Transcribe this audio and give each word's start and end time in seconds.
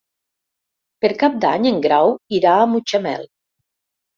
Per 1.05 1.11
Cap 1.25 1.35
d'Any 1.45 1.67
en 1.73 1.77
Grau 1.85 2.11
irà 2.41 2.57
a 2.63 2.67
Mutxamel. 2.73 3.29